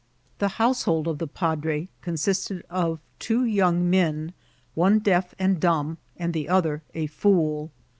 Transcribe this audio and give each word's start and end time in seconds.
The 0.39 0.47
household 0.57 1.07
of 1.07 1.19
the 1.19 1.27
padre 1.27 1.87
consisted 2.01 2.65
of 2.71 2.99
two 3.19 3.45
young 3.45 3.87
men, 3.87 4.33
one 4.73 4.97
deaf 4.97 5.35
and 5.37 5.59
dumb, 5.59 5.99
and 6.17 6.33
the 6.33 6.49
other 6.49 6.81
a 6.95 7.05
fool. 7.05 7.69